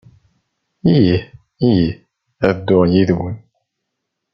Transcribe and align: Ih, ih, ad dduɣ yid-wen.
Ih, 0.95 1.19
ih, 1.71 1.85
ad 2.47 2.55
dduɣ 2.59 2.83
yid-wen. 2.91 3.37